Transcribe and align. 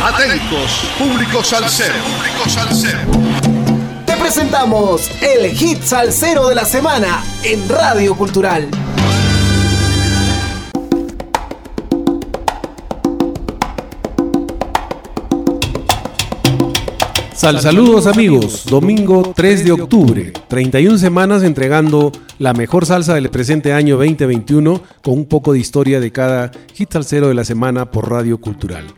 Atentos, 0.00 0.84
público 0.96 1.42
salsero. 1.42 1.92
Público 1.92 2.48
salsero. 2.48 3.00
Te 4.06 4.16
presentamos 4.16 5.10
el 5.20 5.50
hit 5.50 5.82
salsero 5.82 6.48
de 6.48 6.54
la 6.54 6.64
semana 6.64 7.24
en 7.42 7.68
Radio 7.68 8.14
Cultural. 8.14 8.68
Sal 17.34 17.60
saludos 17.60 18.06
amigos, 18.06 18.66
domingo 18.66 19.32
3 19.34 19.64
de 19.64 19.72
octubre, 19.72 20.32
31 20.46 20.98
semanas 20.98 21.42
entregando 21.42 22.12
la 22.38 22.52
mejor 22.52 22.86
salsa 22.86 23.14
del 23.14 23.30
presente 23.30 23.72
año 23.72 23.96
2021 23.96 24.80
con 25.02 25.14
un 25.14 25.26
poco 25.26 25.52
de 25.52 25.58
historia 25.58 25.98
de 25.98 26.12
cada 26.12 26.52
hit 26.74 26.92
salsero 26.92 27.26
de 27.26 27.34
la 27.34 27.44
semana 27.44 27.90
por 27.90 28.08
Radio 28.08 28.38
Cultural. 28.38 28.97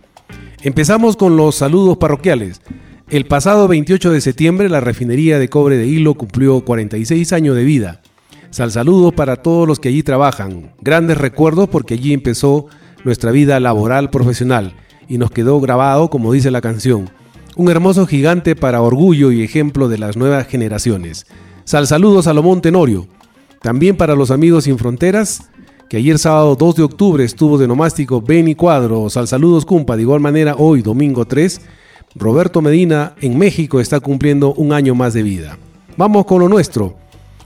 Empezamos 0.62 1.16
con 1.16 1.36
los 1.36 1.54
saludos 1.54 1.96
parroquiales. 1.96 2.60
El 3.08 3.26
pasado 3.26 3.66
28 3.66 4.12
de 4.12 4.20
septiembre 4.20 4.68
la 4.68 4.80
refinería 4.80 5.38
de 5.38 5.48
cobre 5.48 5.76
de 5.76 5.86
Hilo 5.86 6.14
cumplió 6.14 6.64
46 6.64 7.32
años 7.32 7.56
de 7.56 7.64
vida. 7.64 8.02
Sal 8.50 8.70
saludos 8.70 9.14
para 9.14 9.36
todos 9.36 9.66
los 9.66 9.80
que 9.80 9.88
allí 9.88 10.02
trabajan. 10.02 10.72
Grandes 10.80 11.18
recuerdos 11.18 11.68
porque 11.68 11.94
allí 11.94 12.12
empezó 12.12 12.66
nuestra 13.04 13.30
vida 13.30 13.58
laboral 13.60 14.10
profesional 14.10 14.74
y 15.08 15.18
nos 15.18 15.30
quedó 15.30 15.60
grabado 15.60 16.10
como 16.10 16.32
dice 16.32 16.50
la 16.50 16.60
canción 16.60 17.10
un 17.56 17.68
hermoso 17.68 18.06
gigante 18.06 18.56
para 18.56 18.80
orgullo 18.80 19.32
y 19.32 19.42
ejemplo 19.42 19.88
de 19.88 19.98
las 19.98 20.16
nuevas 20.16 20.46
generaciones. 20.46 21.26
Sal 21.64 21.86
saludos 21.86 22.26
a 22.26 22.30
Salomón 22.30 22.62
Tenorio. 22.62 23.06
También 23.60 23.98
para 23.98 24.14
los 24.14 24.30
amigos 24.30 24.64
sin 24.64 24.78
fronteras, 24.78 25.49
que 25.90 25.96
ayer 25.96 26.20
sábado 26.20 26.54
2 26.54 26.76
de 26.76 26.82
octubre 26.84 27.24
estuvo 27.24 27.58
de 27.58 27.66
nomástico 27.66 28.22
Beni 28.22 28.54
Cuadro, 28.54 29.10
sal 29.10 29.26
saludos 29.26 29.66
Cumpa, 29.66 29.96
de 29.96 30.02
igual 30.02 30.20
manera 30.20 30.54
hoy 30.56 30.82
domingo 30.82 31.24
3, 31.24 31.60
Roberto 32.14 32.62
Medina 32.62 33.16
en 33.20 33.36
México 33.36 33.80
está 33.80 33.98
cumpliendo 33.98 34.54
un 34.54 34.72
año 34.72 34.94
más 34.94 35.14
de 35.14 35.24
vida. 35.24 35.58
Vamos 35.96 36.26
con 36.26 36.38
lo 36.38 36.48
nuestro. 36.48 36.94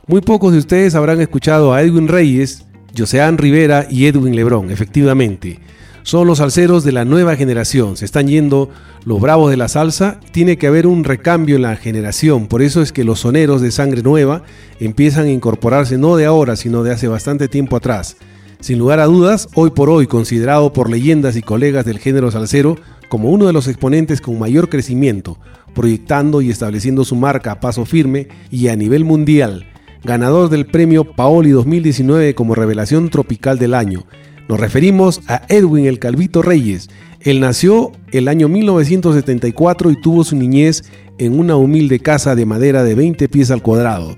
Muy 0.06 0.20
pocos 0.20 0.52
de 0.52 0.58
ustedes 0.58 0.94
habrán 0.94 1.22
escuchado 1.22 1.72
a 1.72 1.80
Edwin 1.80 2.06
Reyes, 2.06 2.66
Joseán 2.94 3.38
Rivera 3.38 3.86
y 3.90 4.04
Edwin 4.04 4.36
Lebrón, 4.36 4.70
efectivamente 4.70 5.58
son 6.04 6.26
los 6.26 6.36
salseros 6.36 6.84
de 6.84 6.92
la 6.92 7.06
nueva 7.06 7.34
generación. 7.34 7.96
Se 7.96 8.04
están 8.04 8.28
yendo 8.28 8.68
los 9.06 9.22
bravos 9.22 9.50
de 9.50 9.56
la 9.56 9.68
salsa. 9.68 10.20
Tiene 10.32 10.58
que 10.58 10.66
haber 10.66 10.86
un 10.86 11.02
recambio 11.02 11.56
en 11.56 11.62
la 11.62 11.76
generación. 11.76 12.46
Por 12.46 12.60
eso 12.60 12.82
es 12.82 12.92
que 12.92 13.04
los 13.04 13.20
soneros 13.20 13.62
de 13.62 13.70
sangre 13.70 14.02
nueva 14.02 14.42
empiezan 14.80 15.24
a 15.24 15.30
incorporarse 15.30 15.96
no 15.96 16.16
de 16.16 16.26
ahora, 16.26 16.56
sino 16.56 16.82
de 16.82 16.92
hace 16.92 17.08
bastante 17.08 17.48
tiempo 17.48 17.76
atrás. 17.76 18.18
Sin 18.64 18.78
lugar 18.78 18.98
a 18.98 19.04
dudas, 19.04 19.46
hoy 19.54 19.72
por 19.72 19.90
hoy 19.90 20.06
considerado 20.06 20.72
por 20.72 20.88
leyendas 20.88 21.36
y 21.36 21.42
colegas 21.42 21.84
del 21.84 21.98
género 21.98 22.30
salsero 22.30 22.78
como 23.10 23.28
uno 23.28 23.46
de 23.46 23.52
los 23.52 23.68
exponentes 23.68 24.22
con 24.22 24.38
mayor 24.38 24.70
crecimiento, 24.70 25.36
proyectando 25.74 26.40
y 26.40 26.48
estableciendo 26.48 27.04
su 27.04 27.14
marca 27.14 27.52
a 27.52 27.60
paso 27.60 27.84
firme 27.84 28.28
y 28.50 28.68
a 28.68 28.76
nivel 28.76 29.04
mundial, 29.04 29.66
ganador 30.02 30.48
del 30.48 30.64
premio 30.64 31.04
Paoli 31.04 31.50
2019 31.50 32.34
como 32.34 32.54
revelación 32.54 33.10
tropical 33.10 33.58
del 33.58 33.74
año, 33.74 34.06
nos 34.48 34.58
referimos 34.58 35.20
a 35.26 35.42
Edwin 35.50 35.84
el 35.84 35.98
Calvito 35.98 36.40
Reyes. 36.40 36.88
Él 37.20 37.40
nació 37.40 37.92
el 38.12 38.28
año 38.28 38.48
1974 38.48 39.90
y 39.90 40.00
tuvo 40.00 40.24
su 40.24 40.36
niñez 40.36 40.84
en 41.18 41.38
una 41.38 41.56
humilde 41.56 42.00
casa 42.00 42.34
de 42.34 42.46
madera 42.46 42.82
de 42.82 42.94
20 42.94 43.28
pies 43.28 43.50
al 43.50 43.60
cuadrado. 43.60 44.16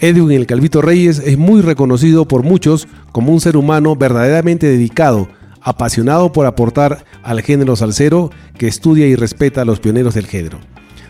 Edwin 0.00 0.32
el 0.32 0.46
Calvito 0.46 0.82
Reyes 0.82 1.22
es 1.24 1.38
muy 1.38 1.62
reconocido 1.62 2.28
por 2.28 2.42
muchos 2.42 2.86
como 3.12 3.32
un 3.32 3.40
ser 3.40 3.56
humano 3.56 3.96
verdaderamente 3.96 4.66
dedicado, 4.66 5.28
apasionado 5.62 6.32
por 6.32 6.46
aportar 6.46 7.04
al 7.22 7.40
género 7.40 7.76
salsero 7.76 8.30
que 8.58 8.68
estudia 8.68 9.06
y 9.06 9.16
respeta 9.16 9.62
a 9.62 9.64
los 9.64 9.80
pioneros 9.80 10.14
del 10.14 10.26
género. 10.26 10.58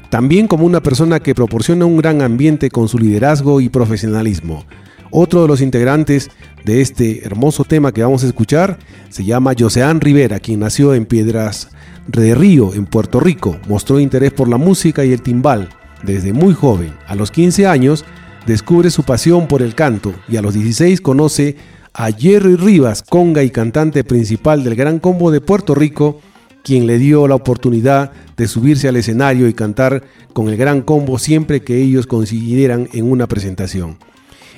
También 0.08 0.46
como 0.46 0.64
una 0.64 0.82
persona 0.82 1.18
que 1.18 1.34
proporciona 1.34 1.84
un 1.84 1.96
gran 1.96 2.22
ambiente 2.22 2.70
con 2.70 2.88
su 2.88 2.98
liderazgo 2.98 3.60
y 3.60 3.68
profesionalismo. 3.68 4.64
Otro 5.10 5.42
de 5.42 5.48
los 5.48 5.60
integrantes 5.60 6.30
de 6.64 6.80
este 6.80 7.26
hermoso 7.26 7.64
tema 7.64 7.92
que 7.92 8.02
vamos 8.02 8.22
a 8.22 8.26
escuchar 8.26 8.78
se 9.08 9.24
llama 9.24 9.54
Joseán 9.58 10.00
Rivera, 10.00 10.38
quien 10.38 10.60
nació 10.60 10.94
en 10.94 11.06
Piedras 11.06 11.70
de 12.06 12.34
Río, 12.36 12.72
en 12.72 12.86
Puerto 12.86 13.18
Rico. 13.18 13.58
Mostró 13.68 13.98
interés 13.98 14.32
por 14.32 14.48
la 14.48 14.58
música 14.58 15.04
y 15.04 15.12
el 15.12 15.22
timbal 15.22 15.70
desde 16.02 16.32
muy 16.32 16.54
joven. 16.54 16.92
A 17.06 17.14
los 17.14 17.30
15 17.30 17.66
años 17.66 18.04
descubre 18.46 18.90
su 18.90 19.02
pasión 19.02 19.48
por 19.48 19.62
el 19.62 19.74
canto 19.74 20.14
y 20.28 20.36
a 20.36 20.42
los 20.42 20.54
16 20.54 21.00
conoce 21.00 21.56
a 21.92 22.10
Jerry 22.12 22.56
Rivas, 22.56 23.02
conga 23.02 23.42
y 23.42 23.50
cantante 23.50 24.04
principal 24.04 24.62
del 24.62 24.76
Gran 24.76 24.98
Combo 24.98 25.30
de 25.30 25.40
Puerto 25.40 25.74
Rico, 25.74 26.20
quien 26.62 26.86
le 26.86 26.98
dio 26.98 27.26
la 27.26 27.34
oportunidad 27.34 28.12
de 28.36 28.46
subirse 28.48 28.88
al 28.88 28.96
escenario 28.96 29.48
y 29.48 29.54
cantar 29.54 30.04
con 30.32 30.48
el 30.48 30.56
Gran 30.56 30.82
Combo 30.82 31.18
siempre 31.18 31.62
que 31.62 31.80
ellos 31.80 32.06
consideraran 32.06 32.88
en 32.92 33.10
una 33.10 33.26
presentación. 33.26 33.96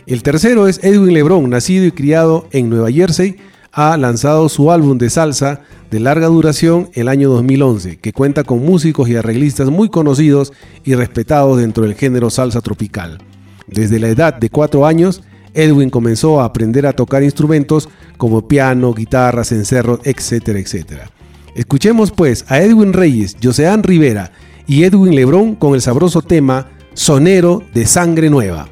El 0.07 0.23
tercero 0.23 0.69
es 0.69 0.83
Edwin 0.83 1.15
Lebron, 1.15 1.49
nacido 1.51 1.85
y 1.85 1.93
criado 1.93 2.49
en 2.51 2.71
Nueva 2.71 2.91
Jersey, 2.91 3.37
ha 3.73 3.97
lanzado 3.97 4.49
su 4.49 4.73
álbum 4.73 4.99
de 4.99 5.11
salsa 5.11 5.61
de 5.91 6.01
larga 6.01 6.27
duración 6.27 6.91
el 6.95 7.09
año 7.09 7.29
2011, 7.31 7.99
que 7.99 8.13
cuenta 8.13 8.43
con 8.43 8.65
músicos 8.65 9.09
y 9.09 9.17
arreglistas 9.17 9.69
muy 9.71 9.89
conocidos 9.89 10.53
y 10.85 10.95
respetados 10.95 11.59
dentro 11.59 11.85
del 11.85 11.95
género 11.95 12.31
salsa 12.31 12.61
tropical. 12.61 13.19
Desde 13.71 13.99
la 13.99 14.09
edad 14.09 14.35
de 14.35 14.51
cuatro 14.51 14.87
años, 14.87 15.23
Edwin 15.55 15.91
comenzó 15.91 16.41
a 16.41 16.45
aprender 16.45 16.87
a 16.87 16.93
tocar 16.93 17.23
instrumentos 17.23 17.89
como 18.17 18.47
piano, 18.47 18.95
guitarra, 18.95 19.45
cencerros, 19.45 20.01
etcétera, 20.05 20.59
etcétera. 20.59 21.11
Escuchemos 21.55 22.11
pues 22.11 22.45
a 22.49 22.61
Edwin 22.61 22.93
Reyes, 22.93 23.37
Joseán 23.43 23.83
Rivera 23.83 24.33
y 24.67 24.85
Edwin 24.85 25.15
Lebron 25.15 25.55
con 25.55 25.75
el 25.75 25.81
sabroso 25.81 26.23
tema 26.23 26.69
Sonero 26.95 27.63
de 27.75 27.87
Sangre 27.87 28.31
Nueva. 28.31 28.69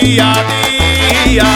Día 0.00 0.20
a 0.20 0.34
día, 1.24 1.54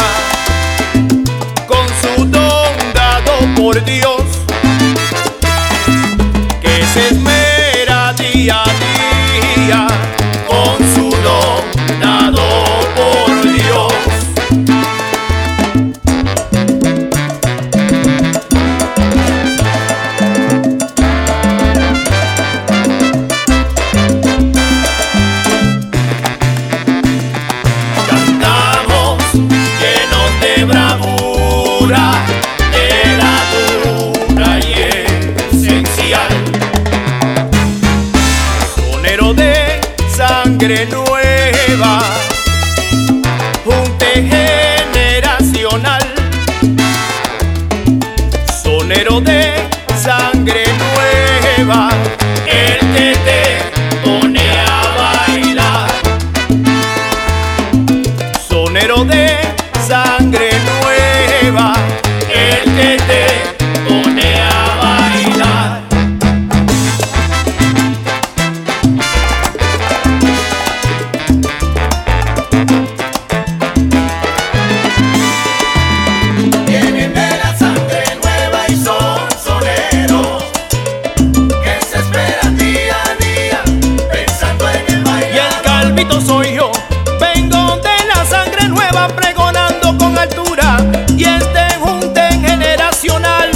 soy 86.21 86.55
yo. 86.55 86.73
Vengo 87.21 87.77
de 87.77 88.07
la 88.07 88.25
sangre 88.25 88.69
nueva 88.69 89.09
pregonando 89.09 89.97
con 89.99 90.17
altura 90.17 90.79
y 91.17 91.25
este 91.25 91.77
junte 91.79 92.21
generacional. 92.41 93.51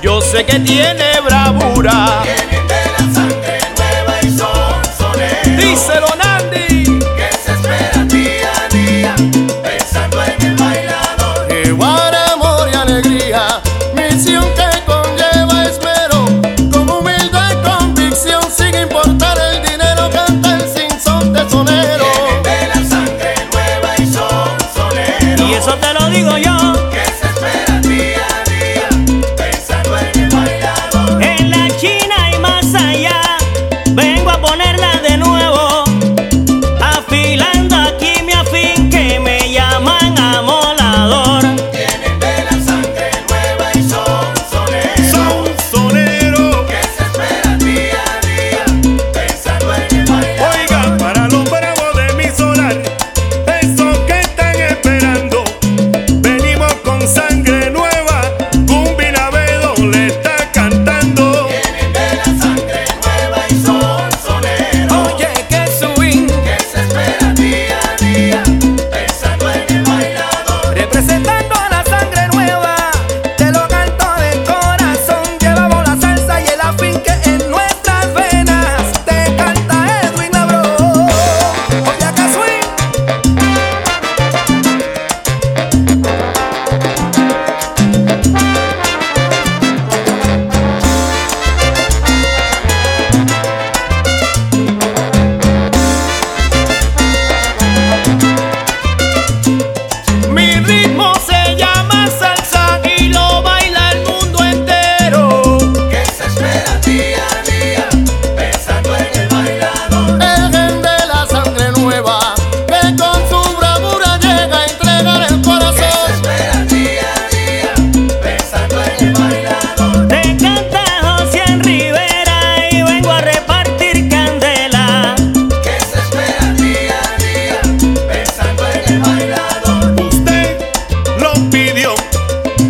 Yo 0.00 0.20
sé 0.20 0.44
que 0.44 0.60
tiene 0.60 1.20
bravura. 1.24 2.22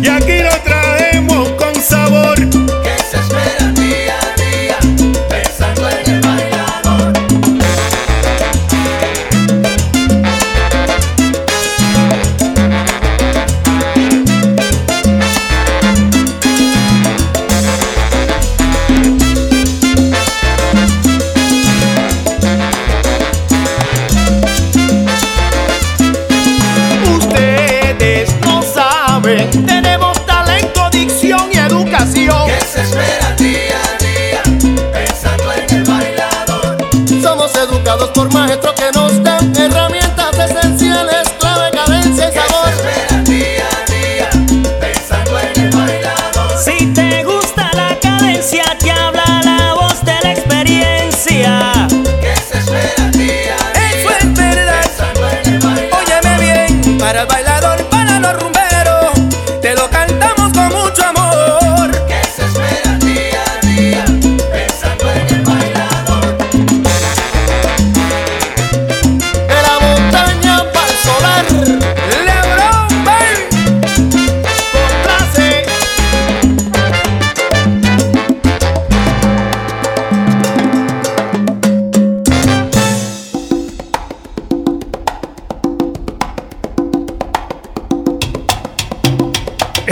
Y 0.05 0.07
aquí 0.07 0.44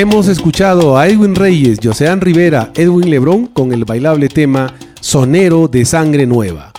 Hemos 0.03 0.27
escuchado 0.27 0.97
a 0.97 1.07
Edwin 1.07 1.33
Reyes, 1.33 1.79
Josean 1.81 2.19
Rivera, 2.19 2.73
Edwin 2.75 3.09
Lebrón 3.09 3.47
con 3.47 3.71
el 3.71 3.85
bailable 3.85 4.27
tema 4.27 4.73
Sonero 4.99 5.69
de 5.69 5.85
Sangre 5.85 6.25
Nueva. 6.25 6.73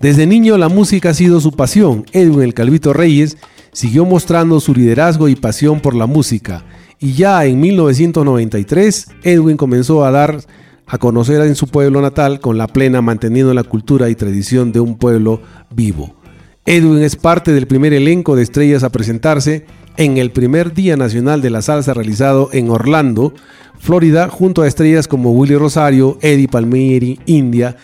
Desde 0.00 0.26
niño 0.26 0.58
la 0.58 0.68
música 0.68 1.10
ha 1.10 1.14
sido 1.14 1.40
su 1.40 1.52
pasión. 1.52 2.04
Edwin 2.10 2.42
el 2.42 2.52
Calvito 2.52 2.92
Reyes 2.92 3.36
siguió 3.70 4.04
mostrando 4.04 4.58
su 4.58 4.74
liderazgo 4.74 5.28
y 5.28 5.36
pasión 5.36 5.78
por 5.78 5.94
la 5.94 6.06
música. 6.06 6.64
Y 6.98 7.12
ya 7.12 7.44
en 7.44 7.60
1993, 7.60 9.06
Edwin 9.22 9.56
comenzó 9.56 10.04
a 10.04 10.10
dar 10.10 10.40
a 10.88 10.98
conocer 10.98 11.42
en 11.42 11.54
su 11.54 11.68
pueblo 11.68 12.00
natal 12.00 12.40
con 12.40 12.58
la 12.58 12.66
plena 12.66 13.00
manteniendo 13.00 13.54
la 13.54 13.62
cultura 13.62 14.10
y 14.10 14.16
tradición 14.16 14.72
de 14.72 14.80
un 14.80 14.98
pueblo 14.98 15.40
vivo. 15.70 16.16
Edwin 16.66 17.04
es 17.04 17.14
parte 17.14 17.52
del 17.52 17.68
primer 17.68 17.92
elenco 17.92 18.34
de 18.34 18.42
estrellas 18.42 18.82
a 18.82 18.90
presentarse 18.90 19.64
en 19.96 20.18
el 20.18 20.30
primer 20.30 20.74
Día 20.74 20.96
Nacional 20.96 21.40
de 21.40 21.50
la 21.50 21.62
Salsa 21.62 21.94
realizado 21.94 22.50
en 22.52 22.70
Orlando, 22.70 23.32
Florida, 23.78 24.28
junto 24.28 24.62
a 24.62 24.68
estrellas 24.68 25.08
como 25.08 25.32
Willy 25.32 25.56
Rosario, 25.56 26.18
Eddie 26.20 26.48
Palmieri, 26.48 27.20
India, 27.26 27.76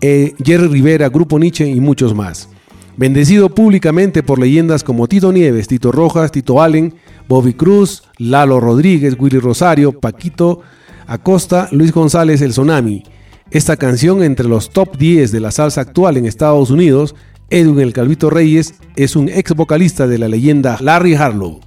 eh, 0.00 0.34
Jerry 0.44 0.68
Rivera, 0.68 1.08
Grupo 1.08 1.38
Nietzsche 1.38 1.68
y 1.68 1.80
muchos 1.80 2.14
más. 2.14 2.48
Bendecido 2.96 3.48
públicamente 3.54 4.22
por 4.22 4.38
leyendas 4.38 4.84
como 4.84 5.08
Tito 5.08 5.32
Nieves, 5.32 5.68
Tito 5.68 5.92
Rojas, 5.92 6.32
Tito 6.32 6.60
Allen, 6.60 6.94
Bobby 7.28 7.54
Cruz, 7.54 8.02
Lalo 8.18 8.60
Rodríguez, 8.60 9.16
Willy 9.18 9.38
Rosario, 9.38 9.92
Paquito 9.92 10.60
Acosta, 11.06 11.68
Luis 11.72 11.92
González, 11.92 12.42
El 12.42 12.50
Tsunami. 12.50 13.02
Esta 13.50 13.76
canción 13.76 14.22
entre 14.22 14.46
los 14.46 14.70
top 14.70 14.96
10 14.96 15.32
de 15.32 15.40
la 15.40 15.50
salsa 15.50 15.80
actual 15.80 16.16
en 16.16 16.26
Estados 16.26 16.70
Unidos, 16.70 17.16
Edwin 17.50 17.80
El 17.80 17.92
Calvito 17.92 18.30
Reyes 18.30 18.74
es 18.94 19.16
un 19.16 19.28
ex 19.28 19.54
vocalista 19.56 20.06
de 20.06 20.18
la 20.18 20.28
leyenda 20.28 20.78
Larry 20.80 21.16
Harlow. 21.16 21.58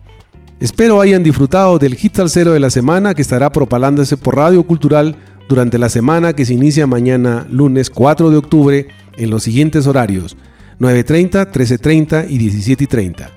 Espero 0.62 1.02
hayan 1.02 1.24
disfrutado 1.24 1.78
del 1.78 1.96
hit 1.96 2.16
salsero 2.16 2.54
de 2.54 2.62
la 2.62 2.70
semana 2.70 3.14
que 3.14 3.22
estará 3.22 3.52
propalándose 3.52 4.16
por 4.16 4.38
Radio 4.38 4.64
Cultural 4.64 5.18
durante 5.50 5.78
la 5.78 5.90
semana 5.90 6.34
que 6.34 6.46
se 6.46 6.54
inicia 6.54 6.88
mañana 6.88 7.46
lunes 7.50 7.90
4 7.90 8.30
de 8.30 8.38
octubre 8.38 8.88
en 9.18 9.30
los 9.30 9.44
siguientes 9.44 9.86
horarios 9.86 10.38
9.30, 10.80 11.52
13.30 11.52 12.28
y 12.30 12.40
17.30. 12.40 13.30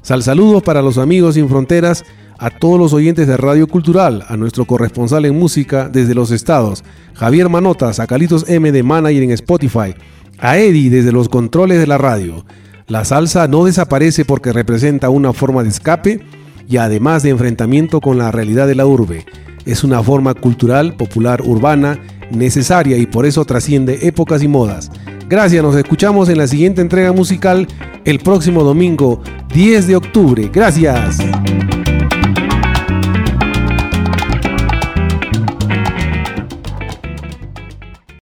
Sal 0.00 0.22
saludos 0.22 0.62
para 0.62 0.82
los 0.82 0.98
amigos 0.98 1.34
sin 1.34 1.48
fronteras, 1.48 2.04
a 2.38 2.50
todos 2.50 2.78
los 2.78 2.92
oyentes 2.92 3.26
de 3.26 3.36
Radio 3.36 3.66
Cultural, 3.66 4.24
a 4.28 4.36
nuestro 4.36 4.64
corresponsal 4.64 5.24
en 5.24 5.36
música 5.36 5.88
desde 5.88 6.14
los 6.14 6.30
estados, 6.30 6.84
Javier 7.14 7.48
Manotas, 7.48 7.98
a 7.98 8.06
Calitos 8.06 8.48
M 8.48 8.70
de 8.70 8.82
Manager 8.84 9.22
en 9.24 9.32
Spotify, 9.32 9.94
a 10.38 10.58
Eddie 10.58 10.90
desde 10.90 11.12
los 11.12 11.28
controles 11.28 11.78
de 11.78 11.86
la 11.86 11.98
radio. 11.98 12.44
La 12.86 13.04
salsa 13.04 13.48
no 13.48 13.64
desaparece 13.64 14.24
porque 14.24 14.52
representa 14.52 15.10
una 15.10 15.32
forma 15.32 15.62
de 15.62 15.68
escape 15.68 16.20
y 16.68 16.76
además 16.78 17.22
de 17.22 17.30
enfrentamiento 17.30 18.00
con 18.00 18.18
la 18.18 18.30
realidad 18.30 18.66
de 18.66 18.74
la 18.74 18.86
urbe. 18.86 19.26
Es 19.66 19.84
una 19.84 20.02
forma 20.02 20.34
cultural, 20.34 20.94
popular, 20.96 21.42
urbana, 21.42 21.98
necesaria 22.30 22.96
y 22.96 23.06
por 23.06 23.26
eso 23.26 23.44
trasciende 23.44 24.06
épocas 24.06 24.42
y 24.42 24.48
modas. 24.48 24.90
Gracias, 25.28 25.62
nos 25.62 25.76
escuchamos 25.76 26.28
en 26.28 26.38
la 26.38 26.46
siguiente 26.46 26.80
entrega 26.80 27.12
musical 27.12 27.66
el 28.04 28.18
próximo 28.20 28.64
domingo 28.64 29.22
10 29.52 29.86
de 29.86 29.96
octubre. 29.96 30.50
Gracias. 30.52 31.18